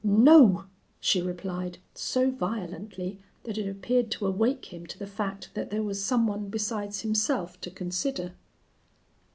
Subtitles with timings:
[0.03, 0.65] "No,"
[0.99, 5.83] she replied, so violently that it appeared to awake him to the fact that there
[5.83, 8.33] was some one besides himself to consider.